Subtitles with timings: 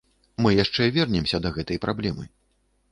[0.45, 2.29] Мы яшчэ вернемся да гэтай праблемы.